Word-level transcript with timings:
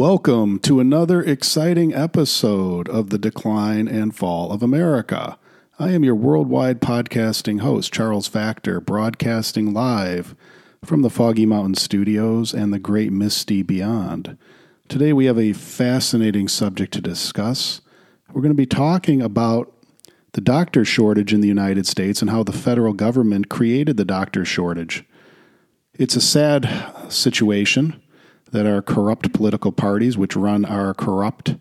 Welcome 0.00 0.60
to 0.60 0.80
another 0.80 1.20
exciting 1.20 1.92
episode 1.92 2.88
of 2.88 3.10
The 3.10 3.18
Decline 3.18 3.86
and 3.86 4.16
Fall 4.16 4.50
of 4.50 4.62
America. 4.62 5.38
I 5.78 5.90
am 5.90 6.04
your 6.04 6.14
worldwide 6.14 6.80
podcasting 6.80 7.60
host, 7.60 7.92
Charles 7.92 8.26
Facktor, 8.26 8.80
broadcasting 8.80 9.74
live 9.74 10.34
from 10.82 11.02
the 11.02 11.10
Foggy 11.10 11.44
Mountain 11.44 11.74
Studios 11.74 12.54
and 12.54 12.72
the 12.72 12.78
Great 12.78 13.12
Misty 13.12 13.62
Beyond. 13.62 14.38
Today 14.88 15.12
we 15.12 15.26
have 15.26 15.38
a 15.38 15.52
fascinating 15.52 16.48
subject 16.48 16.94
to 16.94 17.02
discuss. 17.02 17.82
We're 18.32 18.40
going 18.40 18.54
to 18.54 18.56
be 18.56 18.64
talking 18.64 19.20
about 19.20 19.70
the 20.32 20.40
doctor 20.40 20.82
shortage 20.82 21.34
in 21.34 21.42
the 21.42 21.48
United 21.48 21.86
States 21.86 22.22
and 22.22 22.30
how 22.30 22.42
the 22.42 22.52
federal 22.52 22.94
government 22.94 23.50
created 23.50 23.98
the 23.98 24.06
doctor 24.06 24.46
shortage. 24.46 25.04
It's 25.92 26.16
a 26.16 26.22
sad 26.22 26.90
situation 27.10 28.00
that 28.52 28.66
our 28.66 28.82
corrupt 28.82 29.32
political 29.32 29.72
parties, 29.72 30.16
which 30.16 30.36
run 30.36 30.64
our 30.64 30.94
corrupt 30.94 31.56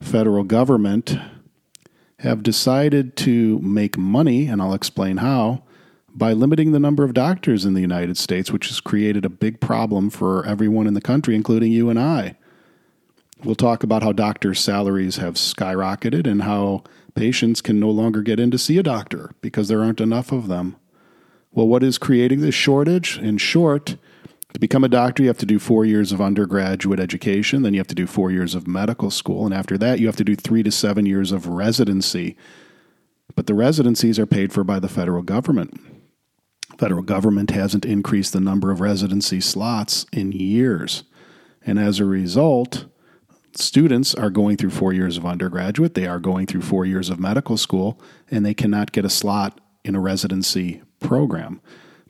federal 0.00 0.44
government, 0.44 1.18
have 2.20 2.42
decided 2.42 3.16
to 3.16 3.58
make 3.60 3.96
money, 3.96 4.46
and 4.46 4.60
I'll 4.60 4.74
explain 4.74 5.18
how, 5.18 5.62
by 6.14 6.32
limiting 6.32 6.72
the 6.72 6.80
number 6.80 7.04
of 7.04 7.14
doctors 7.14 7.64
in 7.64 7.74
the 7.74 7.80
United 7.80 8.16
States, 8.16 8.50
which 8.50 8.68
has 8.68 8.80
created 8.80 9.24
a 9.24 9.30
big 9.30 9.60
problem 9.60 10.10
for 10.10 10.44
everyone 10.44 10.86
in 10.86 10.94
the 10.94 11.00
country, 11.00 11.34
including 11.34 11.72
you 11.72 11.88
and 11.88 11.98
I. 11.98 12.36
We'll 13.44 13.54
talk 13.54 13.82
about 13.82 14.02
how 14.02 14.12
doctors' 14.12 14.60
salaries 14.60 15.16
have 15.16 15.34
skyrocketed 15.34 16.26
and 16.26 16.42
how 16.42 16.84
patients 17.14 17.62
can 17.62 17.80
no 17.80 17.90
longer 17.90 18.22
get 18.22 18.40
in 18.40 18.50
to 18.50 18.58
see 18.58 18.76
a 18.76 18.82
doctor 18.82 19.32
because 19.40 19.68
there 19.68 19.82
aren't 19.82 20.00
enough 20.00 20.30
of 20.30 20.48
them. 20.48 20.76
Well, 21.52 21.66
what 21.66 21.82
is 21.82 21.96
creating 21.96 22.40
this 22.40 22.54
shortage? 22.54 23.18
In 23.18 23.38
short, 23.38 23.96
to 24.52 24.60
become 24.60 24.84
a 24.84 24.88
doctor, 24.88 25.22
you 25.22 25.28
have 25.28 25.38
to 25.38 25.46
do 25.46 25.58
four 25.58 25.84
years 25.84 26.12
of 26.12 26.20
undergraduate 26.20 27.00
education, 27.00 27.62
then 27.62 27.74
you 27.74 27.80
have 27.80 27.86
to 27.88 27.94
do 27.94 28.06
four 28.06 28.30
years 28.30 28.54
of 28.54 28.66
medical 28.66 29.10
school, 29.10 29.44
and 29.44 29.54
after 29.54 29.78
that, 29.78 30.00
you 30.00 30.06
have 30.06 30.16
to 30.16 30.24
do 30.24 30.34
three 30.34 30.62
to 30.62 30.70
seven 30.70 31.06
years 31.06 31.32
of 31.32 31.46
residency. 31.46 32.36
But 33.36 33.46
the 33.46 33.54
residencies 33.54 34.18
are 34.18 34.26
paid 34.26 34.52
for 34.52 34.64
by 34.64 34.80
the 34.80 34.88
federal 34.88 35.22
government. 35.22 35.78
Federal 36.78 37.02
government 37.02 37.50
hasn't 37.50 37.84
increased 37.84 38.32
the 38.32 38.40
number 38.40 38.70
of 38.70 38.80
residency 38.80 39.40
slots 39.40 40.06
in 40.12 40.32
years. 40.32 41.04
And 41.64 41.78
as 41.78 42.00
a 42.00 42.04
result, 42.04 42.86
students 43.54 44.14
are 44.14 44.30
going 44.30 44.56
through 44.56 44.70
four 44.70 44.92
years 44.92 45.16
of 45.16 45.26
undergraduate, 45.26 45.94
they 45.94 46.06
are 46.06 46.18
going 46.18 46.46
through 46.46 46.62
four 46.62 46.86
years 46.86 47.10
of 47.10 47.20
medical 47.20 47.56
school, 47.56 48.00
and 48.30 48.44
they 48.44 48.54
cannot 48.54 48.92
get 48.92 49.04
a 49.04 49.10
slot 49.10 49.60
in 49.84 49.94
a 49.94 50.00
residency 50.00 50.82
program. 51.00 51.60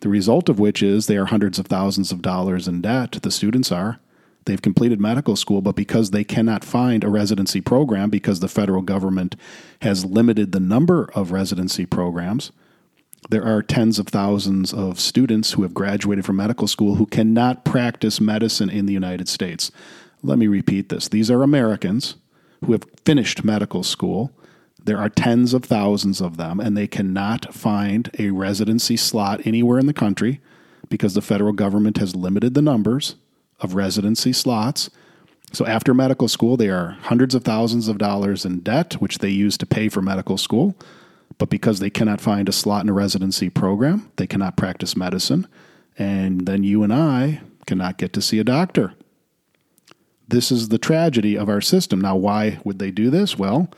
The 0.00 0.08
result 0.08 0.48
of 0.48 0.58
which 0.58 0.82
is 0.82 1.06
they 1.06 1.16
are 1.16 1.26
hundreds 1.26 1.58
of 1.58 1.66
thousands 1.66 2.10
of 2.10 2.22
dollars 2.22 2.66
in 2.66 2.80
debt, 2.80 3.18
the 3.22 3.30
students 3.30 3.70
are. 3.70 3.98
They've 4.46 4.60
completed 4.60 5.00
medical 5.00 5.36
school, 5.36 5.60
but 5.60 5.76
because 5.76 6.10
they 6.10 6.24
cannot 6.24 6.64
find 6.64 7.04
a 7.04 7.10
residency 7.10 7.60
program 7.60 8.08
because 8.08 8.40
the 8.40 8.48
federal 8.48 8.82
government 8.82 9.36
has 9.82 10.04
limited 10.04 10.52
the 10.52 10.60
number 10.60 11.10
of 11.14 11.30
residency 11.30 11.84
programs, 11.84 12.50
there 13.28 13.44
are 13.44 13.62
tens 13.62 13.98
of 13.98 14.08
thousands 14.08 14.72
of 14.72 14.98
students 14.98 15.52
who 15.52 15.62
have 15.62 15.74
graduated 15.74 16.24
from 16.24 16.36
medical 16.36 16.66
school 16.66 16.94
who 16.94 17.06
cannot 17.06 17.66
practice 17.66 18.20
medicine 18.20 18.70
in 18.70 18.86
the 18.86 18.94
United 18.94 19.28
States. 19.28 19.70
Let 20.22 20.38
me 20.38 20.46
repeat 20.46 20.88
this. 20.88 21.08
These 21.08 21.30
are 21.30 21.42
Americans 21.42 22.16
who 22.64 22.72
have 22.72 22.84
finished 23.04 23.44
medical 23.44 23.82
school. 23.82 24.32
There 24.84 24.98
are 24.98 25.08
tens 25.08 25.52
of 25.54 25.64
thousands 25.64 26.20
of 26.20 26.36
them, 26.36 26.60
and 26.60 26.76
they 26.76 26.86
cannot 26.86 27.52
find 27.54 28.10
a 28.18 28.30
residency 28.30 28.96
slot 28.96 29.46
anywhere 29.46 29.78
in 29.78 29.86
the 29.86 29.92
country 29.92 30.40
because 30.88 31.14
the 31.14 31.22
federal 31.22 31.52
government 31.52 31.98
has 31.98 32.16
limited 32.16 32.54
the 32.54 32.62
numbers 32.62 33.16
of 33.60 33.74
residency 33.74 34.32
slots. 34.32 34.90
So, 35.52 35.66
after 35.66 35.92
medical 35.92 36.28
school, 36.28 36.56
they 36.56 36.68
are 36.68 36.96
hundreds 37.02 37.34
of 37.34 37.44
thousands 37.44 37.88
of 37.88 37.98
dollars 37.98 38.44
in 38.44 38.60
debt, 38.60 38.94
which 38.94 39.18
they 39.18 39.28
use 39.28 39.58
to 39.58 39.66
pay 39.66 39.88
for 39.88 40.00
medical 40.00 40.38
school. 40.38 40.76
But 41.38 41.50
because 41.50 41.80
they 41.80 41.90
cannot 41.90 42.20
find 42.20 42.48
a 42.48 42.52
slot 42.52 42.84
in 42.84 42.88
a 42.90 42.92
residency 42.92 43.50
program, 43.50 44.10
they 44.16 44.26
cannot 44.26 44.56
practice 44.56 44.96
medicine. 44.96 45.46
And 45.98 46.46
then 46.46 46.64
you 46.64 46.82
and 46.82 46.92
I 46.92 47.40
cannot 47.66 47.98
get 47.98 48.12
to 48.14 48.22
see 48.22 48.38
a 48.38 48.44
doctor. 48.44 48.94
This 50.28 50.52
is 50.52 50.68
the 50.68 50.78
tragedy 50.78 51.36
of 51.36 51.48
our 51.48 51.60
system. 51.60 52.00
Now, 52.00 52.14
why 52.14 52.58
would 52.64 52.78
they 52.78 52.90
do 52.90 53.10
this? 53.10 53.38
Well, 53.38 53.68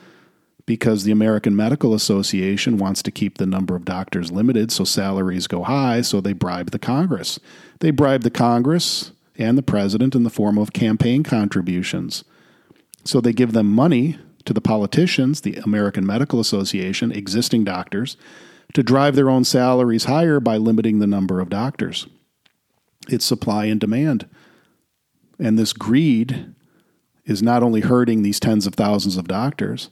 because 0.73 1.05
the 1.05 1.13
American 1.13 1.55
Medical 1.55 1.93
Association 1.93 2.79
wants 2.79 3.03
to 3.03 3.11
keep 3.11 3.37
the 3.37 3.45
number 3.45 3.77
of 3.77 3.85
doctors 3.85 4.33
limited 4.33 4.73
so 4.73 4.85
salaries 4.85 5.47
go 5.47 5.65
high, 5.65 6.01
so 6.01 6.19
they 6.19 6.33
bribe 6.33 6.71
the 6.71 6.79
Congress. 6.79 7.39
They 7.81 7.91
bribe 7.91 8.23
the 8.23 8.31
Congress 8.31 9.13
and 9.37 9.59
the 9.59 9.63
president 9.63 10.15
in 10.15 10.23
the 10.23 10.31
form 10.31 10.57
of 10.57 10.73
campaign 10.73 11.25
contributions. 11.25 12.25
So 13.05 13.21
they 13.21 13.35
give 13.35 13.53
them 13.53 13.71
money 13.71 14.17
to 14.47 14.55
the 14.55 14.63
politicians, 14.63 15.43
the 15.43 15.57
American 15.57 16.07
Medical 16.07 16.41
Association, 16.41 17.13
existing 17.13 17.65
doctors, 17.65 18.17
to 18.73 18.83
drive 18.83 19.15
their 19.15 19.29
own 19.29 19.45
salaries 19.45 20.05
higher 20.05 20.41
by 20.41 20.57
limiting 20.57 21.01
the 21.01 21.07
number 21.07 21.39
of 21.39 21.51
doctors. 21.51 22.07
It's 23.11 23.27
supply 23.27 23.67
and 23.67 23.79
demand. 23.79 24.27
And 25.39 25.59
this 25.59 25.75
greed 25.75 26.55
is 27.27 27.43
not 27.43 27.63
only 27.63 27.83
hurting 27.83 28.23
these 28.23 28.41
tens 28.41 28.67
of 28.67 28.73
thousands 28.73 29.19
of 29.19 29.29
doctors, 29.29 29.91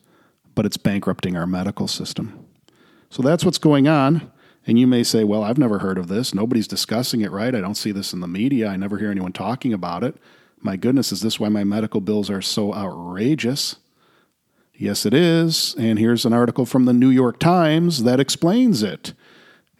but 0.55 0.67
it's 0.67 0.77
bankrupting 0.77 1.37
our 1.37 1.47
medical 1.47 1.89
system. 1.89 2.47
So 3.11 3.23
that's 3.23 3.45
what's 3.45 3.59
going 3.59 3.89
on. 3.89 4.31
And 4.67 4.79
you 4.79 4.87
may 4.87 5.03
say, 5.03 5.25
well, 5.25 5.43
I've 5.43 5.59
never 5.59 5.79
heard 5.79 5.99
of 5.99 6.09
this. 6.09 6.35
Nobody's 6.35 6.69
discussing 6.69 7.23
it, 7.23 7.31
right? 7.31 7.55
I 7.55 7.61
don't 7.61 7.77
see 7.77 7.93
this 7.93 8.13
in 8.13 8.21
the 8.21 8.29
media. 8.29 8.69
I 8.69 8.77
never 8.77 8.99
hear 8.99 9.11
anyone 9.11 9.33
talking 9.33 9.73
about 9.73 10.05
it. 10.05 10.17
My 10.61 10.77
goodness, 10.77 11.13
is 11.13 11.23
this 11.23 11.41
why 11.41 11.49
my 11.49 11.65
medical 11.65 12.01
bills 12.01 12.29
are 12.29 12.43
so 12.43 12.75
outrageous? 12.75 13.77
Yes, 14.75 15.07
it 15.07 15.15
is. 15.15 15.75
And 15.79 15.99
here's 15.99 16.25
an 16.25 16.33
article 16.33 16.67
from 16.67 16.85
the 16.85 16.93
New 16.93 17.09
York 17.09 17.39
Times 17.39 18.03
that 18.05 18.21
explains 18.21 18.83
it. 18.83 19.15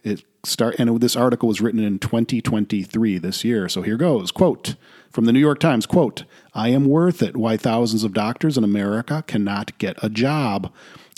It 0.03 0.23
start 0.43 0.75
and 0.79 0.99
this 0.99 1.15
article 1.15 1.47
was 1.47 1.61
written 1.61 1.83
in 1.83 1.99
2023 1.99 3.17
this 3.17 3.43
year. 3.43 3.69
So 3.69 3.81
here 3.81 3.97
goes. 3.97 4.31
Quote 4.31 4.75
from 5.11 5.25
the 5.25 5.33
New 5.33 5.39
York 5.39 5.59
Times, 5.59 5.85
quote, 5.85 6.23
I 6.53 6.69
am 6.69 6.85
worth 6.85 7.21
it 7.21 7.35
why 7.35 7.57
thousands 7.57 8.03
of 8.03 8.13
doctors 8.13 8.57
in 8.57 8.63
America 8.63 9.23
cannot 9.27 9.77
get 9.77 10.01
a 10.01 10.09
job. 10.09 10.71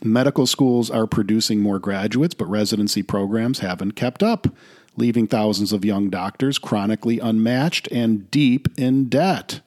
Medical 0.03 0.47
schools 0.47 0.89
are 0.89 1.07
producing 1.07 1.59
more 1.59 1.79
graduates, 1.79 2.33
but 2.33 2.49
residency 2.49 3.03
programs 3.03 3.59
haven't 3.59 3.93
kept 3.93 4.23
up, 4.23 4.47
leaving 4.97 5.27
thousands 5.27 5.71
of 5.71 5.85
young 5.85 6.09
doctors 6.09 6.57
chronically 6.57 7.19
unmatched 7.19 7.87
and 7.91 8.29
deep 8.31 8.67
in 8.77 9.09
debt. 9.09 9.61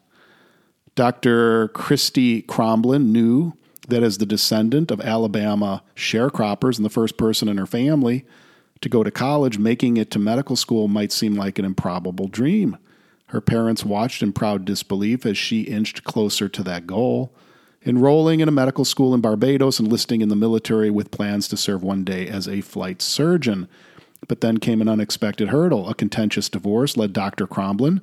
Dr. 0.95 1.69
Christy 1.69 2.43
Cromblin 2.43 3.07
knew 3.07 3.53
that 3.89 4.03
as 4.03 4.19
the 4.19 4.27
descendant 4.27 4.91
of 4.91 5.01
Alabama 5.01 5.83
sharecroppers 5.95 6.77
and 6.77 6.85
the 6.85 6.91
first 6.91 7.17
person 7.17 7.49
in 7.49 7.59
her 7.59 7.67
family 7.67 8.25
to 8.81 8.89
go 8.89 9.03
to 9.03 9.11
college, 9.11 9.59
making 9.59 9.97
it 9.97 10.11
to 10.11 10.19
medical 10.19 10.57
school 10.57 10.89
might 10.89 11.13
seem 11.13 11.35
like 11.35 11.59
an 11.59 11.65
improbable 11.65 12.29
dream. 12.29 12.77
Her 13.27 13.41
parents 13.41 13.85
watched 13.85 14.23
in 14.23 14.33
proud 14.33 14.65
disbelief 14.65 15.27
as 15.27 15.37
she 15.37 15.63
inched 15.63 16.05
closer 16.05 16.49
to 16.49 16.63
that 16.63 16.87
goal, 16.87 17.33
enrolling 17.85 18.41
in 18.41 18.49
a 18.49 18.53
medical 18.53 18.85
school 18.85 19.15
in 19.15 19.21
Barbados, 19.21 19.81
enlisting 19.81 20.21
in 20.21 20.29
the 20.29 20.37
military 20.37 20.91
with 20.91 21.11
plans 21.11 21.49
to 21.49 21.57
serve 21.57 21.83
one 21.83 22.05
day 22.05 22.29
as 22.29 22.47
a 22.47 22.61
flight 22.61 23.03
surgeon. 23.03 23.69
But 24.29 24.41
then 24.41 24.59
came 24.59 24.81
an 24.81 24.89
unexpected 24.89 25.49
hurdle. 25.49 25.89
A 25.89 25.95
contentious 25.95 26.49
divorce 26.49 26.97
led 26.97 27.13
Dr. 27.13 27.47
Cromblin 27.47 28.01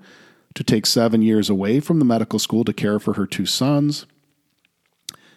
to 0.54 0.64
take 0.64 0.86
seven 0.86 1.22
years 1.22 1.50
away 1.50 1.80
from 1.80 2.00
the 2.00 2.06
medical 2.06 2.40
school 2.40 2.64
to 2.66 2.74
care 2.74 3.00
for 3.00 3.14
her 3.14 3.26
two 3.26 3.46
sons. 3.46 4.06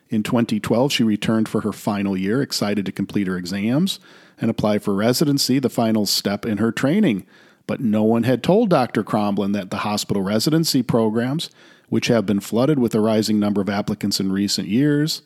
In 0.09 0.23
2012, 0.23 0.93
she 0.93 1.03
returned 1.03 1.49
for 1.49 1.63
her 1.63 1.73
final 1.73 2.17
year, 2.17 2.41
excited 2.41 2.87
to 2.87 2.93
complete 2.93 3.27
her 3.27 3.37
exams 3.37 3.99
and 4.39 4.51
apply 4.51 4.79
for 4.79 4.95
residency, 4.95 5.59
the 5.59 5.69
final 5.69 6.07
step 6.07 6.47
in 6.47 6.59
her 6.59 6.71
training. 6.71 7.27
But 7.67 7.81
no 7.81 8.05
one 8.05 8.23
had 8.23 8.43
told 8.43 8.71
Dr. 8.71 9.03
Cromblin 9.03 9.53
that 9.55 9.71
the 9.71 9.79
hospital 9.79 10.23
residency 10.23 10.83
programs, 10.83 11.51
which 11.89 12.07
have 12.07 12.27
been 12.27 12.41
flooded 12.41 12.79
with 12.79 12.95
a 12.95 13.01
rising 13.01 13.41
number 13.41 13.61
of 13.61 13.69
applicants 13.69 14.21
in 14.21 14.31
recent 14.31 14.69
years, 14.69 15.23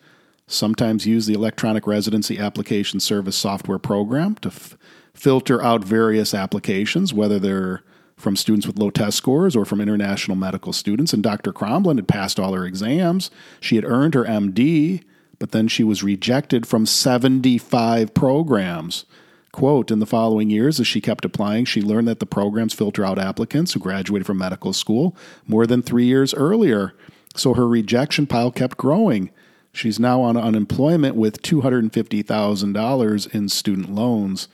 sometimes 0.46 1.06
use 1.06 1.26
the 1.26 1.34
electronic 1.34 1.86
residency 1.86 2.38
application 2.38 3.00
service 3.00 3.36
software 3.36 3.78
program 3.78 4.34
to 4.36 4.48
f- 4.48 4.76
filter 5.12 5.62
out 5.62 5.84
various 5.84 6.32
applications, 6.32 7.12
whether 7.12 7.38
they're 7.38 7.82
from 8.20 8.36
students 8.36 8.66
with 8.66 8.78
low 8.78 8.90
test 8.90 9.16
scores 9.16 9.56
or 9.56 9.64
from 9.64 9.80
international 9.80 10.36
medical 10.36 10.72
students. 10.72 11.12
And 11.12 11.22
Dr. 11.22 11.52
Cromblin 11.52 11.96
had 11.96 12.08
passed 12.08 12.38
all 12.38 12.52
her 12.52 12.64
exams. 12.64 13.30
She 13.60 13.76
had 13.76 13.84
earned 13.84 14.14
her 14.14 14.24
MD, 14.24 15.02
but 15.38 15.52
then 15.52 15.68
she 15.68 15.82
was 15.82 16.02
rejected 16.02 16.66
from 16.66 16.86
75 16.86 18.14
programs. 18.14 19.04
Quote, 19.52 19.90
in 19.90 19.98
the 19.98 20.06
following 20.06 20.48
years, 20.48 20.78
as 20.78 20.86
she 20.86 21.00
kept 21.00 21.24
applying, 21.24 21.64
she 21.64 21.82
learned 21.82 22.06
that 22.06 22.20
the 22.20 22.26
programs 22.26 22.72
filter 22.72 23.04
out 23.04 23.18
applicants 23.18 23.72
who 23.72 23.80
graduated 23.80 24.26
from 24.26 24.38
medical 24.38 24.72
school 24.72 25.16
more 25.46 25.66
than 25.66 25.82
three 25.82 26.04
years 26.04 26.32
earlier. 26.34 26.94
So 27.34 27.54
her 27.54 27.66
rejection 27.66 28.28
pile 28.28 28.52
kept 28.52 28.76
growing. 28.76 29.30
She's 29.72 29.98
now 29.98 30.20
on 30.22 30.36
unemployment 30.36 31.16
with 31.16 31.42
$250,000 31.42 33.34
in 33.34 33.48
student 33.48 33.92
loans. 33.92 34.48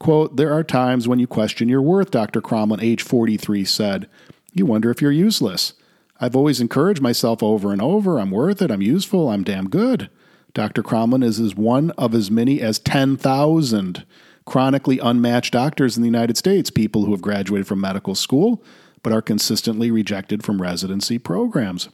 Quote, 0.00 0.36
there 0.36 0.52
are 0.52 0.64
times 0.64 1.06
when 1.06 1.20
you 1.20 1.28
question 1.28 1.68
your 1.68 1.82
worth, 1.82 2.10
Dr. 2.10 2.40
Cromblin, 2.40 2.82
age 2.82 3.02
43, 3.02 3.64
said. 3.64 4.08
You 4.52 4.66
wonder 4.66 4.90
if 4.90 5.00
you're 5.00 5.12
useless. 5.12 5.74
I've 6.18 6.34
always 6.34 6.60
encouraged 6.60 7.00
myself 7.00 7.42
over 7.42 7.72
and 7.72 7.80
over 7.80 8.18
I'm 8.18 8.32
worth 8.32 8.60
it, 8.60 8.70
I'm 8.70 8.82
useful, 8.82 9.28
I'm 9.28 9.44
damn 9.44 9.68
good. 9.68 10.10
Dr. 10.54 10.82
Cromlin 10.82 11.22
is, 11.22 11.38
is 11.38 11.54
one 11.54 11.92
of 11.92 12.14
as 12.14 12.30
many 12.30 12.60
as 12.60 12.78
10,000 12.80 14.04
chronically 14.44 14.98
unmatched 14.98 15.52
doctors 15.52 15.96
in 15.96 16.02
the 16.02 16.08
United 16.08 16.36
States, 16.36 16.70
people 16.70 17.04
who 17.04 17.12
have 17.12 17.22
graduated 17.22 17.68
from 17.68 17.80
medical 17.80 18.16
school 18.16 18.64
but 19.02 19.12
are 19.12 19.22
consistently 19.22 19.90
rejected 19.90 20.42
from 20.42 20.60
residency 20.60 21.18
programs. 21.18 21.88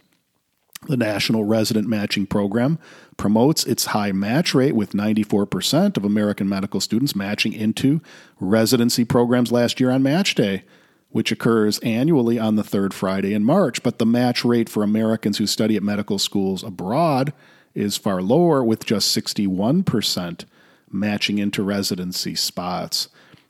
The 0.82 0.96
National 0.96 1.44
Resident 1.44 1.88
Matching 1.88 2.26
Program 2.26 2.78
promotes 3.16 3.64
its 3.64 3.86
high 3.86 4.12
match 4.12 4.54
rate, 4.54 4.74
with 4.74 4.92
94% 4.92 5.96
of 5.96 6.04
American 6.04 6.48
medical 6.48 6.80
students 6.80 7.16
matching 7.16 7.52
into 7.52 8.00
residency 8.38 9.04
programs 9.04 9.50
last 9.50 9.80
year 9.80 9.90
on 9.90 10.02
Match 10.02 10.34
Day, 10.34 10.62
which 11.10 11.32
occurs 11.32 11.78
annually 11.80 12.38
on 12.38 12.56
the 12.56 12.62
third 12.62 12.92
Friday 12.92 13.32
in 13.32 13.42
March. 13.42 13.82
But 13.82 13.98
the 13.98 14.06
match 14.06 14.44
rate 14.44 14.68
for 14.68 14.82
Americans 14.82 15.38
who 15.38 15.46
study 15.46 15.76
at 15.76 15.82
medical 15.82 16.18
schools 16.18 16.62
abroad 16.62 17.32
is 17.74 17.96
far 17.96 18.22
lower, 18.22 18.62
with 18.62 18.86
just 18.86 19.16
61% 19.16 20.44
matching 20.90 21.38
into 21.38 21.62
residency 21.62 22.34
spots. 22.34 23.08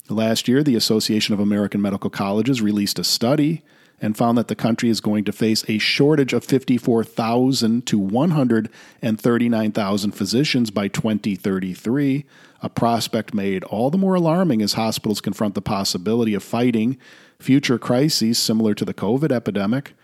Last 0.09 0.49
year, 0.49 0.63
the 0.63 0.77
Association 0.77 1.35
of 1.35 1.41
American 1.41 1.83
Medical 1.83 2.11
Colleges 2.11 2.63
released 2.63 2.99
a 2.99 3.05
study 3.05 3.63
and 4.01 4.17
found 4.17 4.37
that 4.37 4.49
the 4.49 4.55
country 4.55 4.91
is 4.91 5.01
going 5.01 5.25
to 5.25 5.33
face 5.33 5.65
a 5.69 5.79
shortage 5.79 6.33
of 6.33 6.45
54,000 6.45 7.87
to 7.87 7.99
139,000 7.99 10.13
physicians 10.13 10.71
by 10.71 10.89
2033, 10.89 12.25
a 12.63 12.69
prospect 12.69 13.35
made 13.35 13.65
all 13.65 13.91
the 13.91 13.99
more 13.99 14.15
alarming 14.15 14.63
as 14.63 14.75
hospitals 14.75 15.21
confront 15.21 15.55
the 15.55 15.63
possibility 15.63 16.35
of 16.35 16.43
fighting 16.43 16.99
future 17.39 17.79
crises 17.79 18.39
similar 18.39 18.75
to 18.75 18.85
the 18.85 18.95
COVID 18.95 19.33
epidemic. 19.33 19.95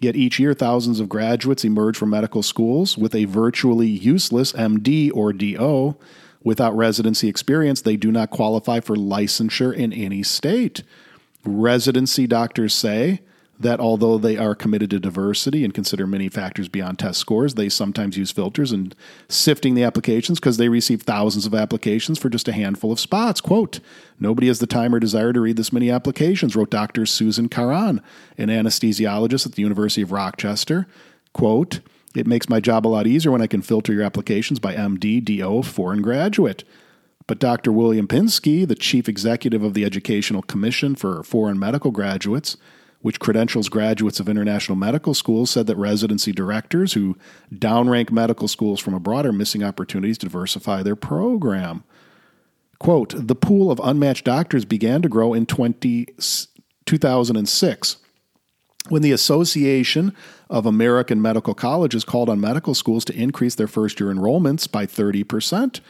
Yet 0.00 0.16
each 0.16 0.38
year, 0.38 0.54
thousands 0.54 0.98
of 0.98 1.08
graduates 1.08 1.64
emerge 1.64 1.96
from 1.96 2.10
medical 2.10 2.42
schools 2.42 2.96
with 2.96 3.14
a 3.14 3.26
virtually 3.26 3.88
useless 3.88 4.52
MD 4.52 5.10
or 5.14 5.32
DO. 5.32 5.96
Without 6.42 6.74
residency 6.74 7.28
experience, 7.28 7.82
they 7.82 7.96
do 7.96 8.10
not 8.10 8.30
qualify 8.30 8.80
for 8.80 8.96
licensure 8.96 9.74
in 9.74 9.92
any 9.92 10.22
state. 10.22 10.82
Residency 11.44 12.26
doctors 12.26 12.74
say 12.74 13.20
that 13.60 13.78
although 13.78 14.16
they 14.16 14.38
are 14.38 14.54
committed 14.54 14.88
to 14.90 14.98
diversity 14.98 15.64
and 15.64 15.74
consider 15.74 16.06
many 16.06 16.30
factors 16.30 16.66
beyond 16.66 16.98
test 16.98 17.20
scores, 17.20 17.54
they 17.54 17.68
sometimes 17.68 18.16
use 18.16 18.32
filters 18.32 18.72
and 18.72 18.96
sifting 19.28 19.74
the 19.74 19.84
applications 19.84 20.40
because 20.40 20.56
they 20.56 20.70
receive 20.70 21.02
thousands 21.02 21.44
of 21.44 21.54
applications 21.54 22.18
for 22.18 22.30
just 22.30 22.48
a 22.48 22.52
handful 22.52 22.90
of 22.90 22.98
spots. 22.98 23.40
Quote, 23.40 23.80
Nobody 24.18 24.48
has 24.48 24.60
the 24.60 24.66
time 24.66 24.94
or 24.94 24.98
desire 24.98 25.34
to 25.34 25.40
read 25.40 25.56
this 25.56 25.72
many 25.72 25.90
applications, 25.90 26.56
wrote 26.56 26.70
Dr. 26.70 27.04
Susan 27.04 27.48
Caron, 27.48 28.00
an 28.38 28.48
anesthesiologist 28.48 29.46
at 29.46 29.52
the 29.52 29.62
University 29.62 30.02
of 30.02 30.12
Rochester. 30.12 30.86
Quote, 31.34 31.80
it 32.14 32.26
makes 32.26 32.48
my 32.48 32.60
job 32.60 32.86
a 32.86 32.88
lot 32.88 33.06
easier 33.06 33.30
when 33.30 33.42
I 33.42 33.46
can 33.46 33.62
filter 33.62 33.92
your 33.92 34.02
applications 34.02 34.58
by 34.58 34.74
MD, 34.74 35.24
DO, 35.24 35.62
foreign 35.62 36.02
graduate. 36.02 36.64
But 37.26 37.38
Dr. 37.38 37.70
William 37.70 38.08
Pinsky, 38.08 38.66
the 38.66 38.74
chief 38.74 39.08
executive 39.08 39.62
of 39.62 39.74
the 39.74 39.84
Educational 39.84 40.42
Commission 40.42 40.96
for 40.96 41.22
Foreign 41.22 41.58
Medical 41.58 41.92
Graduates, 41.92 42.56
which 43.00 43.20
credentials 43.20 43.68
graduates 43.68 44.20
of 44.20 44.28
international 44.28 44.76
medical 44.76 45.14
schools, 45.14 45.50
said 45.50 45.66
that 45.66 45.76
residency 45.76 46.32
directors 46.32 46.92
who 46.92 47.16
downrank 47.52 48.10
medical 48.10 48.48
schools 48.48 48.80
from 48.80 48.94
abroad 48.94 49.24
are 49.24 49.32
missing 49.32 49.64
opportunities 49.64 50.18
to 50.18 50.26
diversify 50.26 50.82
their 50.82 50.96
program. 50.96 51.82
Quote, 52.78 53.14
the 53.16 53.34
pool 53.34 53.70
of 53.70 53.80
unmatched 53.82 54.24
doctors 54.24 54.64
began 54.64 55.02
to 55.02 55.08
grow 55.08 55.34
in 55.34 55.46
20, 55.46 56.06
2006 56.86 57.96
when 58.88 59.02
the 59.02 59.12
Association 59.12 60.14
of 60.48 60.66
American 60.66 61.20
Medical 61.20 61.54
Colleges 61.54 62.04
called 62.04 62.28
on 62.28 62.40
medical 62.40 62.74
schools 62.74 63.04
to 63.04 63.14
increase 63.14 63.54
their 63.54 63.68
first 63.68 64.00
year 64.00 64.12
enrollments 64.12 64.70
by 64.70 64.86
30%. 64.86 65.80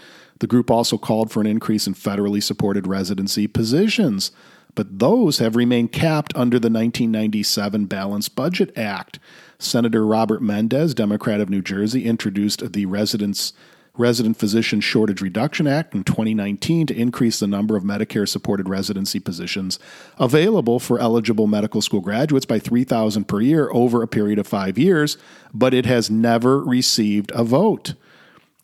The 0.41 0.47
group 0.47 0.71
also 0.71 0.99
called 0.99 1.31
for 1.31 1.41
an 1.41 1.47
increase 1.47 1.87
in 1.87 1.95
federally 1.95 2.43
supported 2.43 2.87
residency 2.87 3.47
positions 3.47 4.33
but 4.75 4.99
those 4.99 5.39
have 5.39 5.57
remained 5.57 5.93
capped 5.93 6.35
under 6.35 6.59
the 6.59 6.71
1997 6.71 7.87
Balanced 7.87 8.35
Budget 8.35 8.77
Act. 8.77 9.19
Senator 9.59 10.07
Robert 10.07 10.43
Mendez, 10.43 10.95
Democrat 10.95 11.41
of 11.41 11.51
New 11.51 11.63
Jersey, 11.63 12.07
introduced 12.07 12.73
the 12.73 12.87
Residence 12.87 13.53
Resident 13.97 14.37
Physician 14.37 14.81
Shortage 14.81 15.21
Reduction 15.21 15.67
Act 15.67 15.95
in 15.95 16.05
2019 16.05 16.87
to 16.87 16.97
increase 16.97 17.39
the 17.39 17.47
number 17.47 17.77
of 17.77 17.83
Medicare 17.83 18.29
supported 18.29 18.69
residency 18.69 19.21
positions 19.21 19.79
available 20.19 20.79
for 20.79 20.99
eligible 20.99 21.47
medical 21.47 21.83
school 21.83 22.01
graduates 22.01 22.47
by 22.47 22.59
3,000 22.59 23.25
per 23.25 23.41
year 23.41 23.69
over 23.73 24.03
a 24.03 24.09
period 24.09 24.39
of 24.39 24.47
five 24.47 24.79
years, 24.79 25.19
but 25.53 25.75
it 25.75 25.87
has 25.87 26.11
never 26.11 26.61
received 26.61 27.31
a 27.35 27.45
vote. 27.45 27.95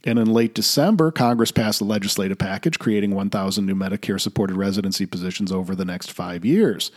And 0.06 0.20
in 0.20 0.32
late 0.32 0.54
December, 0.54 1.10
Congress 1.10 1.50
passed 1.50 1.80
a 1.80 1.84
legislative 1.84 2.38
package 2.38 2.78
creating 2.78 3.12
1,000 3.12 3.66
new 3.66 3.74
Medicare 3.74 4.20
supported 4.20 4.56
residency 4.56 5.04
positions 5.04 5.50
over 5.50 5.74
the 5.74 5.84
next 5.84 6.12
five 6.12 6.44
years. 6.44 6.92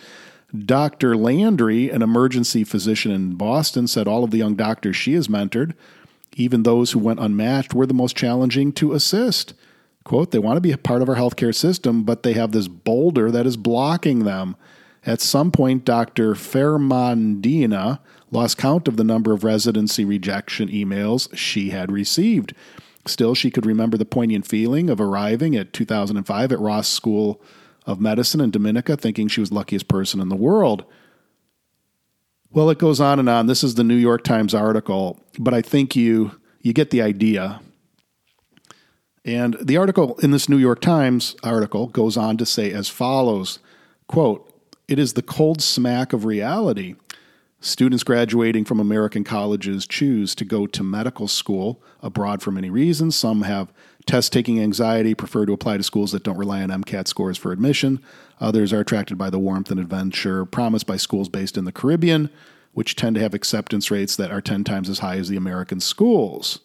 Dr. 0.56 1.18
Landry, 1.18 1.90
an 1.90 2.04
emergency 2.04 2.64
physician 2.64 3.12
in 3.12 3.34
Boston, 3.34 3.88
said 3.88 4.08
all 4.08 4.24
of 4.24 4.30
the 4.30 4.38
young 4.38 4.54
doctors 4.54 4.96
she 4.96 5.14
has 5.14 5.28
mentored, 5.28 5.74
even 6.36 6.62
those 6.62 6.92
who 6.92 7.00
went 7.00 7.20
unmatched, 7.20 7.74
were 7.74 7.88
the 7.88 7.96
most 7.96 8.16
challenging 8.16 8.72
to 8.74 8.94
assist. 8.94 9.56
Quote, 10.04 10.30
they 10.30 10.40
want 10.40 10.58
to 10.58 10.62
be 10.62 10.72
a 10.72 10.78
part 10.78 11.02
of 11.02 11.10
our 11.10 11.16
healthcare 11.16 11.54
system, 11.54 12.04
but 12.04 12.22
they 12.22 12.34
have 12.34 12.52
this 12.52 12.68
boulder 12.68 13.32
that 13.32 13.48
is 13.48 13.58
blocking 13.58 14.24
them. 14.24 14.56
At 15.04 15.20
some 15.20 15.52
point, 15.52 15.84
Dr. 15.84 16.36
Fermandina 16.36 18.00
lost 18.30 18.58
count 18.60 18.88
of 18.88 18.98
the 18.98 19.04
number 19.04 19.34
of 19.34 19.44
residency 19.44 20.06
rejection 20.06 20.70
emails 20.70 21.36
she 21.36 21.72
had 21.72 21.92
received. 21.92 22.54
Still, 23.06 23.34
she 23.34 23.50
could 23.50 23.66
remember 23.66 23.98
the 23.98 24.06
poignant 24.06 24.46
feeling 24.46 24.90
of 24.90 25.00
arriving 25.00 25.56
at 25.56 25.74
2005 25.74 26.52
at 26.52 26.60
Ross 26.60 26.88
School 26.88 27.42
of 27.86 28.00
Medicine 28.00 28.42
in 28.42 28.52
Dominica, 28.52 28.98
thinking 28.98 29.28
she 29.28 29.40
was 29.40 29.52
luckiest 29.52 29.88
person 29.88 30.20
in 30.20 30.30
the 30.30 30.36
world. 30.36 30.84
Well, 32.52 32.70
it 32.70 32.78
goes 32.78 33.00
on 33.00 33.20
and 33.20 33.30
on. 33.30 33.48
This 33.48 33.64
is 33.64 33.76
the 33.76 33.84
New 33.84 33.96
York 33.96 34.24
Times 34.24 34.54
article, 34.54 35.24
but 35.38 35.54
I 35.54 35.62
think 35.62 35.96
you 35.96 36.32
you 36.62 36.74
get 36.74 36.90
the 36.90 37.02
idea. 37.02 37.62
And 39.24 39.56
the 39.62 39.78
article 39.78 40.18
in 40.20 40.32
this 40.32 40.50
New 40.50 40.58
York 40.58 40.82
Times 40.82 41.36
article 41.44 41.88
goes 41.88 42.18
on 42.18 42.38
to 42.38 42.46
say 42.46 42.72
as 42.72 42.90
follows, 42.90 43.60
quote, 44.08 44.52
"It 44.88 45.00
is 45.00 45.14
the 45.14 45.22
cold 45.22 45.62
smack 45.62 46.12
of 46.12 46.26
reality 46.26 46.96
Students 47.62 48.06
graduating 48.06 48.64
from 48.64 48.80
American 48.80 49.26
colleges 49.26 49.86
choose 49.86 50.34
to 50.36 50.46
go 50.46 50.66
to 50.66 50.82
medical 50.82 51.28
school 51.28 51.82
abroad 52.02 52.42
for 52.42 52.52
many 52.52 52.70
reasons. 52.70 53.18
Some 53.18 53.42
have 53.42 53.74
test 54.06 54.32
taking 54.32 54.62
anxiety, 54.62 55.14
prefer 55.14 55.46
to 55.46 55.52
apply 55.52 55.76
to 55.76 55.84
schools 55.84 56.14
that 56.14 56.24
don't 56.24 56.38
rely 56.38 56.62
on 56.62 56.70
MCAT 56.70 57.10
scores 57.10 57.38
for 57.38 57.52
admission. 57.52 58.02
Others 58.40 58.72
are 58.72 58.80
attracted 58.80 59.18
by 59.18 59.30
the 59.30 59.40
warmth 59.40 59.72
and 59.72 59.80
adventure 59.80 60.46
promised 60.46 60.88
by 60.88 60.96
schools 60.96 61.28
based 61.28 61.58
in 61.58 61.66
the 61.66 61.74
Caribbean, 61.74 62.30
which 62.74 62.96
tend 62.96 63.16
to 63.16 63.22
have 63.22 63.34
acceptance 63.34 63.92
rates 63.92 64.16
that 64.16 64.32
are 64.32 64.42
10 64.42 64.64
times 64.64 64.88
as 64.88 65.00
high 65.00 65.18
as 65.18 65.28
the 65.28 65.36
American 65.36 65.82
schools. 65.82 66.60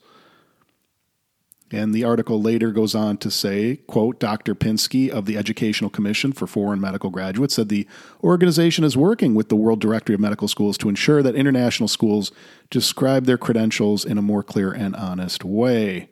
And 1.74 1.92
the 1.92 2.04
article 2.04 2.40
later 2.40 2.70
goes 2.70 2.94
on 2.94 3.16
to 3.16 3.32
say, 3.32 3.80
quote, 3.88 4.20
Dr. 4.20 4.54
Pinsky 4.54 5.10
of 5.10 5.26
the 5.26 5.36
Educational 5.36 5.90
Commission 5.90 6.32
for 6.32 6.46
Foreign 6.46 6.80
Medical 6.80 7.10
Graduates 7.10 7.54
said 7.54 7.68
the 7.68 7.88
organization 8.22 8.84
is 8.84 8.96
working 8.96 9.34
with 9.34 9.48
the 9.48 9.56
World 9.56 9.80
Directory 9.80 10.14
of 10.14 10.20
Medical 10.20 10.46
Schools 10.46 10.78
to 10.78 10.88
ensure 10.88 11.20
that 11.20 11.34
international 11.34 11.88
schools 11.88 12.30
describe 12.70 13.24
their 13.24 13.36
credentials 13.36 14.04
in 14.04 14.18
a 14.18 14.22
more 14.22 14.44
clear 14.44 14.70
and 14.70 14.94
honest 14.94 15.44
way. 15.44 16.10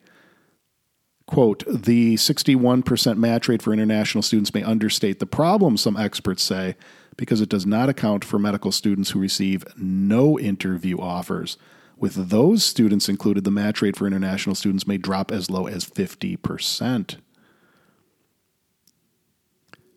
Quote, 1.29 1.63
the 1.69 2.17
61% 2.17 3.17
match 3.17 3.47
rate 3.47 3.63
for 3.63 3.73
international 3.73 4.23
students 4.23 4.53
may 4.53 4.65
understate 4.65 5.21
the 5.21 5.27
problem, 5.27 5.77
some 5.77 5.97
experts 5.97 6.43
say, 6.43 6.75
because 7.17 7.41
it 7.41 7.49
does 7.49 7.67
not 7.67 7.89
account 7.89 8.25
for 8.25 8.41
medical 8.41 8.73
students 8.73 9.11
who 9.11 9.21
receive 9.21 9.65
no 9.77 10.41
interview 10.41 10.99
offers. 10.99 11.57
With 12.03 12.31
those 12.31 12.65
students 12.65 13.09
included, 13.09 13.45
the 13.45 13.53
match 13.53 13.81
rate 13.81 13.95
for 13.95 14.09
international 14.09 14.57
students 14.57 14.89
may 14.89 14.99
drop 14.99 15.31
as 15.31 15.49
low 15.49 15.69
as 15.69 15.85
50%. 15.85 17.19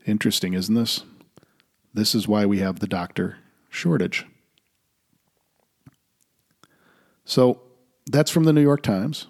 Interesting, 0.06 0.54
isn't 0.54 0.76
this? 0.76 1.02
This 1.96 2.14
is 2.14 2.28
why 2.28 2.46
we 2.46 2.60
have 2.60 2.78
the 2.78 2.86
doctor 2.86 3.38
shortage. 3.72 4.28
So 7.24 7.62
that's 8.06 8.30
from 8.30 8.44
the 8.44 8.54
New 8.54 8.62
York 8.62 8.84
Times. 8.84 9.26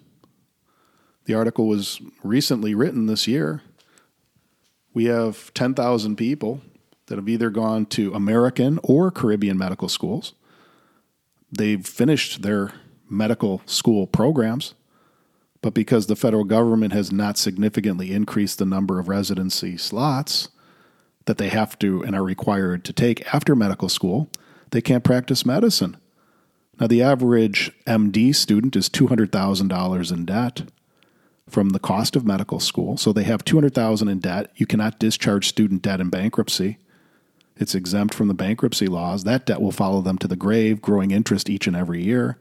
The 1.24 1.32
article 1.32 1.66
was 1.66 2.02
recently 2.22 2.74
written 2.74 3.06
this 3.06 3.26
year. 3.26 3.62
We 4.92 5.06
have 5.06 5.54
10,000 5.54 6.16
people 6.16 6.60
that 7.06 7.16
have 7.16 7.26
either 7.26 7.48
gone 7.48 7.86
to 7.86 8.12
American 8.12 8.78
or 8.82 9.10
Caribbean 9.10 9.56
medical 9.56 9.88
schools 9.88 10.34
they've 11.50 11.86
finished 11.86 12.42
their 12.42 12.72
medical 13.08 13.62
school 13.66 14.06
programs, 14.06 14.74
but 15.62 15.74
because 15.74 16.06
the 16.06 16.16
federal 16.16 16.44
government 16.44 16.92
has 16.92 17.10
not 17.10 17.38
significantly 17.38 18.12
increased 18.12 18.58
the 18.58 18.64
number 18.64 18.98
of 18.98 19.08
residency 19.08 19.76
slots 19.76 20.48
that 21.24 21.38
they 21.38 21.48
have 21.48 21.78
to 21.78 22.02
and 22.02 22.14
are 22.14 22.22
required 22.22 22.84
to 22.84 22.92
take 22.92 23.34
after 23.34 23.56
medical 23.56 23.88
school, 23.88 24.28
they 24.70 24.80
can't 24.80 25.04
practice 25.04 25.44
medicine. 25.44 25.96
Now, 26.78 26.86
the 26.86 27.02
average 27.02 27.72
MD 27.86 28.34
student 28.34 28.76
is 28.76 28.88
$200,000 28.88 30.12
in 30.12 30.24
debt 30.24 30.62
from 31.48 31.70
the 31.70 31.78
cost 31.78 32.16
of 32.16 32.26
medical 32.26 32.60
school. 32.60 32.96
So 32.96 33.12
they 33.12 33.24
have 33.24 33.44
200,000 33.44 34.08
in 34.08 34.18
debt. 34.18 34.50
You 34.56 34.66
cannot 34.66 34.98
discharge 34.98 35.48
student 35.48 35.82
debt 35.82 36.00
in 36.00 36.10
bankruptcy. 36.10 36.78
It's 37.56 37.74
exempt 37.74 38.14
from 38.14 38.28
the 38.28 38.34
bankruptcy 38.34 38.86
laws. 38.86 39.24
That 39.24 39.46
debt 39.46 39.60
will 39.60 39.72
follow 39.72 40.02
them 40.02 40.18
to 40.18 40.28
the 40.28 40.36
grave, 40.36 40.82
growing 40.82 41.10
interest 41.10 41.48
each 41.48 41.66
and 41.66 41.76
every 41.76 42.02
year. 42.02 42.38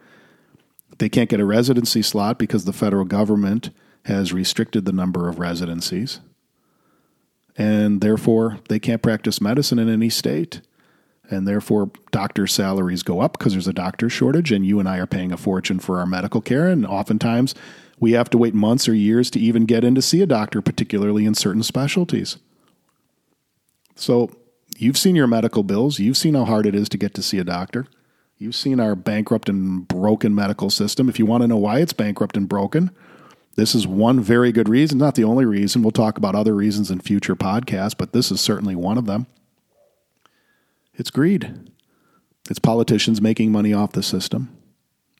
They 0.97 1.09
can't 1.09 1.29
get 1.29 1.39
a 1.39 1.45
residency 1.45 2.01
slot 2.01 2.37
because 2.37 2.65
the 2.65 2.73
federal 2.73 3.05
government 3.05 3.69
has 4.05 4.33
restricted 4.33 4.85
the 4.85 4.91
number 4.91 5.29
of 5.29 5.39
residencies. 5.39 6.19
And 7.57 8.01
therefore, 8.01 8.59
they 8.69 8.79
can't 8.79 9.01
practice 9.01 9.39
medicine 9.39 9.79
in 9.79 9.89
any 9.89 10.09
state 10.09 10.61
and 11.29 11.47
therefore 11.47 11.91
doctor 12.11 12.47
salaries 12.47 13.03
go 13.03 13.19
up 13.19 13.37
because 13.37 13.53
there's 13.53 13.67
a 13.67 13.73
doctor 13.73 14.09
shortage 14.09 14.51
and 14.51 14.65
you 14.65 14.79
and 14.79 14.87
I 14.87 14.97
are 14.97 15.07
paying 15.07 15.31
a 15.31 15.37
fortune 15.37 15.79
for 15.79 15.99
our 15.99 16.05
medical 16.05 16.41
care 16.41 16.67
and 16.67 16.85
oftentimes 16.85 17.55
we 17.99 18.11
have 18.11 18.29
to 18.31 18.37
wait 18.37 18.53
months 18.53 18.87
or 18.89 18.93
years 18.93 19.29
to 19.31 19.39
even 19.39 19.65
get 19.65 19.83
in 19.83 19.95
to 19.95 20.01
see 20.01 20.21
a 20.21 20.25
doctor 20.25 20.61
particularly 20.61 21.25
in 21.25 21.33
certain 21.33 21.63
specialties. 21.63 22.37
So, 23.95 24.29
you've 24.77 24.97
seen 24.97 25.15
your 25.15 25.27
medical 25.27 25.63
bills, 25.63 25.99
you've 25.99 26.17
seen 26.17 26.35
how 26.35 26.45
hard 26.45 26.65
it 26.65 26.75
is 26.75 26.89
to 26.89 26.97
get 26.97 27.13
to 27.15 27.23
see 27.23 27.39
a 27.39 27.43
doctor. 27.43 27.87
You've 28.37 28.55
seen 28.55 28.79
our 28.79 28.95
bankrupt 28.95 29.47
and 29.47 29.87
broken 29.87 30.35
medical 30.35 30.69
system. 30.69 31.07
If 31.07 31.19
you 31.19 31.25
want 31.25 31.41
to 31.41 31.47
know 31.47 31.57
why 31.57 31.79
it's 31.79 31.93
bankrupt 31.93 32.35
and 32.35 32.49
broken, 32.49 32.91
this 33.55 33.73
is 33.73 33.87
one 33.87 34.19
very 34.19 34.51
good 34.51 34.67
reason, 34.67 34.97
not 34.97 35.15
the 35.15 35.23
only 35.23 35.45
reason. 35.45 35.81
We'll 35.81 35.91
talk 35.91 36.17
about 36.17 36.35
other 36.35 36.53
reasons 36.53 36.91
in 36.91 36.99
future 36.99 37.35
podcasts, 37.35 37.97
but 37.97 38.11
this 38.11 38.31
is 38.31 38.41
certainly 38.41 38.75
one 38.75 38.97
of 38.97 39.05
them. 39.05 39.27
It's 40.93 41.09
greed. 41.09 41.71
It's 42.49 42.59
politicians 42.59 43.21
making 43.21 43.51
money 43.51 43.73
off 43.73 43.93
the 43.93 44.03
system. 44.03 44.55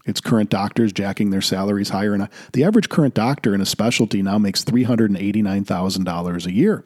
It's 0.05 0.21
current 0.21 0.49
doctors 0.49 0.93
jacking 0.93 1.31
their 1.31 1.41
salaries 1.41 1.89
higher. 1.89 2.13
And 2.13 2.23
uh, 2.23 2.27
the 2.53 2.63
average 2.63 2.89
current 2.89 3.13
doctor 3.13 3.55
in 3.55 3.61
a 3.61 3.65
specialty 3.65 4.21
now 4.21 4.37
makes 4.37 4.63
$389,000 4.63 6.45
a 6.45 6.51
year. 6.51 6.85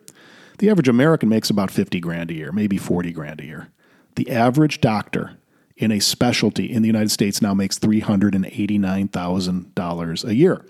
The 0.60 0.70
average 0.70 0.88
American 0.88 1.28
makes 1.30 1.50
about 1.50 1.72
50 1.72 2.00
grand 2.02 2.30
a 2.32 2.36
year, 2.36 2.52
maybe 2.52 2.78
40 2.78 3.12
grand 3.12 3.40
a 3.40 3.46
year. 3.46 3.70
The 4.16 4.30
average 4.30 4.82
doctor 4.82 5.38
in 5.78 5.92
a 5.92 6.00
specialty 6.00 6.72
in 6.72 6.82
the 6.82 6.88
United 6.88 7.12
States 7.12 7.42
now 7.42 7.54
makes 7.54 7.80
$389,000 7.80 10.24
a 10.26 10.36
year. 10.36 10.66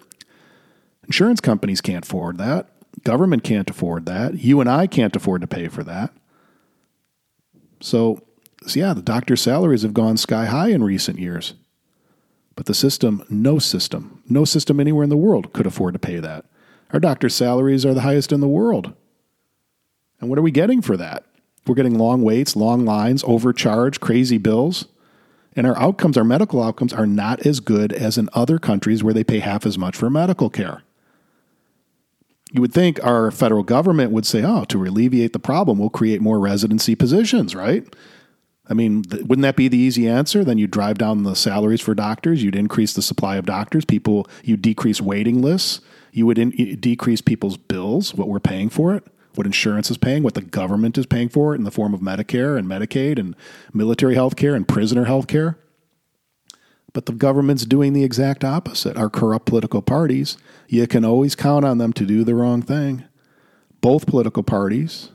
Insurance 1.05 1.41
companies 1.41 1.81
can't 1.81 2.05
afford 2.05 2.37
that. 2.37 2.69
Government 3.03 3.43
can't 3.43 3.67
afford 3.69 4.05
that. 4.05 4.35
You 4.35 4.61
and 4.61 4.69
I 4.69 4.85
can't 4.85 5.15
afford 5.15 5.41
to 5.41 5.47
pay 5.47 5.67
for 5.67 5.83
that. 5.83 6.13
So, 7.81 8.21
so, 8.67 8.79
yeah, 8.79 8.93
the 8.93 9.01
doctor's 9.01 9.41
salaries 9.41 9.81
have 9.81 9.95
gone 9.95 10.17
sky 10.17 10.45
high 10.45 10.69
in 10.69 10.83
recent 10.83 11.17
years. 11.17 11.55
But 12.55 12.67
the 12.67 12.75
system, 12.75 13.25
no 13.29 13.57
system, 13.57 14.21
no 14.29 14.45
system 14.45 14.79
anywhere 14.79 15.05
in 15.05 15.09
the 15.09 15.17
world 15.17 15.51
could 15.53 15.65
afford 15.65 15.93
to 15.93 15.99
pay 15.99 16.19
that. 16.19 16.45
Our 16.93 16.99
doctor's 16.99 17.33
salaries 17.33 17.83
are 17.85 17.95
the 17.95 18.01
highest 18.01 18.31
in 18.31 18.41
the 18.41 18.47
world. 18.47 18.93
And 20.19 20.29
what 20.29 20.39
are 20.39 20.43
we 20.43 20.51
getting 20.51 20.81
for 20.81 20.97
that? 20.97 21.25
We're 21.67 21.75
getting 21.75 21.97
long 21.97 22.21
waits, 22.23 22.55
long 22.55 22.85
lines, 22.85 23.23
overcharge, 23.25 23.99
crazy 23.99 24.37
bills. 24.37 24.85
And 25.55 25.67
our 25.67 25.77
outcomes, 25.77 26.17
our 26.17 26.23
medical 26.23 26.63
outcomes, 26.63 26.93
are 26.93 27.05
not 27.05 27.45
as 27.45 27.59
good 27.59 27.91
as 27.93 28.17
in 28.17 28.29
other 28.33 28.59
countries 28.59 29.03
where 29.03 29.13
they 29.13 29.23
pay 29.23 29.39
half 29.39 29.65
as 29.65 29.77
much 29.77 29.95
for 29.95 30.09
medical 30.09 30.49
care 30.49 30.83
you 32.51 32.61
would 32.61 32.73
think 32.73 33.03
our 33.03 33.31
federal 33.31 33.63
government 33.63 34.11
would 34.11 34.25
say, 34.25 34.43
oh, 34.43 34.63
to 34.65 34.83
alleviate 34.83 35.33
the 35.33 35.39
problem, 35.39 35.77
we'll 35.77 35.89
create 35.89 36.21
more 36.21 36.39
residency 36.39 36.95
positions, 36.95 37.53
right? 37.53 37.85
I 38.67 38.73
mean, 38.73 39.03
wouldn't 39.11 39.41
that 39.41 39.55
be 39.55 39.67
the 39.67 39.77
easy 39.77 40.07
answer? 40.07 40.43
Then 40.43 40.57
you 40.57 40.67
drive 40.67 40.97
down 40.97 41.23
the 41.23 41.35
salaries 41.35 41.81
for 41.81 41.93
doctors, 41.95 42.43
you'd 42.43 42.55
increase 42.55 42.93
the 42.93 43.01
supply 43.01 43.35
of 43.35 43.45
doctors, 43.45 43.85
people, 43.85 44.27
you 44.43 44.57
decrease 44.57 45.01
waiting 45.01 45.41
lists, 45.41 45.81
you 46.11 46.25
would 46.25 46.37
in- 46.37 46.79
decrease 46.79 47.21
people's 47.21 47.57
bills, 47.57 48.13
what 48.13 48.27
we're 48.27 48.39
paying 48.39 48.69
for 48.69 48.95
it, 48.95 49.05
what 49.35 49.45
insurance 49.45 49.91
is 49.91 49.97
paying, 49.97 50.23
what 50.23 50.33
the 50.33 50.41
government 50.41 50.97
is 50.97 51.05
paying 51.05 51.29
for 51.29 51.53
it 51.53 51.57
in 51.57 51.63
the 51.63 51.71
form 51.71 51.93
of 51.93 52.01
Medicare 52.01 52.57
and 52.57 52.67
Medicaid 52.67 53.19
and 53.19 53.35
military 53.73 54.15
health 54.15 54.35
care 54.35 54.55
and 54.55 54.67
prisoner 54.67 55.05
health 55.05 55.27
care. 55.27 55.57
But 56.93 57.05
the 57.05 57.13
government's 57.13 57.65
doing 57.65 57.93
the 57.93 58.03
exact 58.03 58.43
opposite. 58.43 58.97
Our 58.97 59.09
corrupt 59.09 59.45
political 59.45 59.81
parties, 59.81 60.37
you 60.67 60.87
can 60.87 61.05
always 61.05 61.35
count 61.35 61.63
on 61.63 61.77
them 61.77 61.93
to 61.93 62.05
do 62.05 62.23
the 62.23 62.35
wrong 62.35 62.61
thing. 62.61 63.03
Both 63.81 64.07
political 64.07 64.43
parties 64.43 65.09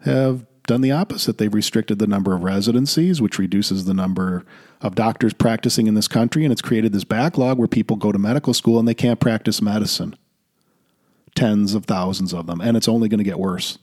have 0.00 0.44
done 0.66 0.80
the 0.80 0.90
opposite. 0.90 1.38
They've 1.38 1.52
restricted 1.52 1.98
the 1.98 2.06
number 2.06 2.34
of 2.34 2.42
residencies, 2.42 3.20
which 3.20 3.38
reduces 3.38 3.84
the 3.84 3.94
number 3.94 4.44
of 4.80 4.94
doctors 4.94 5.32
practicing 5.32 5.86
in 5.86 5.94
this 5.94 6.08
country, 6.08 6.44
and 6.44 6.52
it's 6.52 6.62
created 6.62 6.92
this 6.92 7.04
backlog 7.04 7.58
where 7.58 7.68
people 7.68 7.96
go 7.96 8.12
to 8.12 8.18
medical 8.18 8.54
school 8.54 8.78
and 8.78 8.86
they 8.86 8.94
can't 8.94 9.20
practice 9.20 9.62
medicine. 9.62 10.16
Tens 11.34 11.74
of 11.74 11.86
thousands 11.86 12.34
of 12.34 12.46
them, 12.46 12.60
and 12.60 12.76
it's 12.76 12.88
only 12.88 13.08
going 13.08 13.18
to 13.18 13.24
get 13.24 13.38
worse 13.38 13.78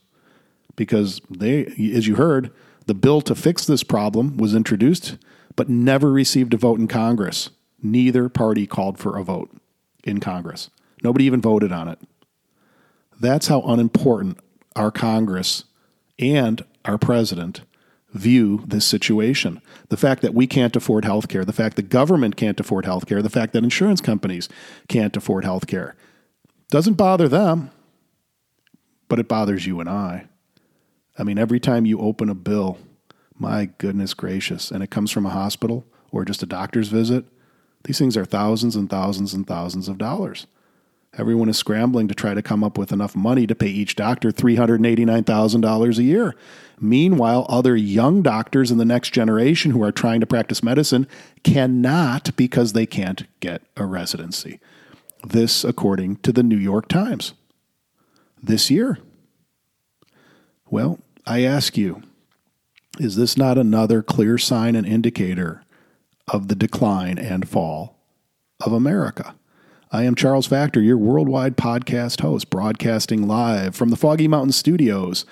because 0.75 1.19
they, 1.29 1.65
as 1.93 2.07
you 2.07 2.15
heard, 2.15 2.51
the 2.85 2.93
bill 2.93 3.21
to 3.21 3.35
fix 3.35 3.65
this 3.65 3.83
problem 3.83 4.37
was 4.37 4.55
introduced 4.55 5.17
but 5.59 5.67
never 5.67 6.09
received 6.09 6.53
a 6.53 6.57
vote 6.57 6.79
in 6.79 6.87
Congress. 6.87 7.49
Neither 7.83 8.29
party 8.29 8.65
called 8.65 8.97
for 8.97 9.17
a 9.17 9.25
vote 9.25 9.51
in 10.05 10.21
Congress. 10.21 10.69
Nobody 11.03 11.25
even 11.25 11.41
voted 11.41 11.73
on 11.73 11.89
it. 11.89 11.99
That's 13.19 13.47
how 13.47 13.61
unimportant 13.63 14.37
our 14.77 14.89
Congress 14.89 15.65
and 16.17 16.63
our 16.85 16.97
president 16.97 17.63
view 18.13 18.63
this 18.65 18.85
situation. 18.85 19.61
The 19.89 19.97
fact 19.97 20.21
that 20.21 20.33
we 20.33 20.47
can't 20.47 20.77
afford 20.77 21.03
health 21.03 21.27
care, 21.27 21.43
the 21.43 21.51
fact 21.51 21.75
that 21.75 21.89
government 21.89 22.37
can't 22.37 22.59
afford 22.59 22.85
health 22.85 23.05
care, 23.05 23.21
the 23.21 23.29
fact 23.29 23.51
that 23.51 23.63
insurance 23.63 23.99
companies 23.99 24.47
can't 24.87 25.17
afford 25.17 25.43
health 25.43 25.67
care 25.67 25.97
doesn't 26.69 26.95
bother 26.95 27.27
them, 27.27 27.71
but 29.07 29.19
it 29.19 29.27
bothers 29.27 29.65
you 29.65 29.79
and 29.79 29.89
I. 29.89 30.25
I 31.17 31.23
mean, 31.23 31.37
every 31.37 31.59
time 31.59 31.85
you 31.85 31.99
open 31.99 32.29
a 32.29 32.35
bill 32.35 32.77
my 33.39 33.69
goodness 33.77 34.13
gracious. 34.13 34.69
And 34.69 34.83
it 34.83 34.91
comes 34.91 35.11
from 35.11 35.25
a 35.25 35.29
hospital 35.29 35.85
or 36.11 36.25
just 36.25 36.43
a 36.43 36.45
doctor's 36.45 36.89
visit. 36.89 37.25
These 37.85 37.97
things 37.97 38.17
are 38.17 38.25
thousands 38.25 38.75
and 38.75 38.89
thousands 38.89 39.33
and 39.33 39.47
thousands 39.47 39.87
of 39.87 39.97
dollars. 39.97 40.45
Everyone 41.17 41.49
is 41.49 41.57
scrambling 41.57 42.07
to 42.07 42.13
try 42.13 42.35
to 42.35 42.41
come 42.41 42.63
up 42.63 42.77
with 42.77 42.91
enough 42.91 43.15
money 43.15 43.47
to 43.47 43.55
pay 43.55 43.67
each 43.67 43.95
doctor 43.95 44.31
$389,000 44.31 45.97
a 45.97 46.03
year. 46.03 46.35
Meanwhile, 46.79 47.47
other 47.49 47.75
young 47.75 48.21
doctors 48.21 48.69
in 48.69 48.77
the 48.77 48.85
next 48.85 49.09
generation 49.09 49.71
who 49.71 49.81
are 49.81 49.91
trying 49.91 50.19
to 50.19 50.27
practice 50.27 50.61
medicine 50.61 51.07
cannot 51.43 52.35
because 52.35 52.73
they 52.73 52.85
can't 52.85 53.23
get 53.39 53.63
a 53.75 53.85
residency. 53.85 54.59
This, 55.23 55.63
according 55.63 56.17
to 56.17 56.31
the 56.31 56.43
New 56.43 56.57
York 56.57 56.87
Times. 56.87 57.33
This 58.41 58.71
year. 58.71 58.99
Well, 60.69 60.99
I 61.25 61.43
ask 61.43 61.77
you, 61.77 62.01
is 62.99 63.15
this 63.15 63.37
not 63.37 63.57
another 63.57 64.01
clear 64.01 64.37
sign 64.37 64.75
and 64.75 64.87
indicator 64.87 65.63
of 66.27 66.47
the 66.47 66.55
decline 66.55 67.17
and 67.17 67.49
fall 67.49 67.97
of 68.63 68.71
America? 68.71 69.35
I 69.91 70.03
am 70.03 70.15
Charles 70.15 70.47
Facktor, 70.47 70.81
your 70.81 70.97
worldwide 70.97 71.57
podcast 71.57 72.21
host, 72.21 72.49
broadcasting 72.49 73.27
live 73.27 73.75
from 73.75 73.89
the 73.89 73.97
Foggy 73.97 74.27
Mountain 74.27 74.51
Studios 74.51 75.25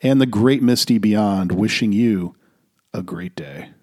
and 0.00 0.20
the 0.20 0.26
great 0.26 0.62
Misty 0.62 0.98
Beyond, 0.98 1.52
wishing 1.52 1.92
you 1.92 2.36
a 2.92 3.02
great 3.02 3.34
day. 3.34 3.73